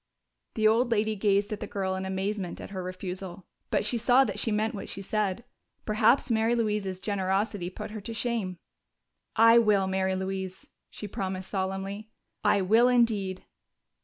[0.55, 3.45] The old lady gazed at the girl in amazement at her refusal.
[3.69, 5.43] But she saw that she meant what she said;
[5.85, 8.57] perhaps Mary Louise's generosity put her to shame.
[9.35, 12.09] "I will, Mary Louise," she promised solemnly.
[12.43, 13.45] "I will indeed."